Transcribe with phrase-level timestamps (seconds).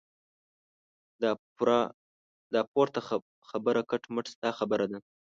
[2.53, 2.99] دا پورته
[3.49, 4.99] خبره کټ مټ ستا خبره ده.